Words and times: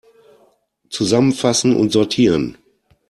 Zusammenfassen 0.89 1.75
und 1.75 1.91
sortieren! 1.91 2.57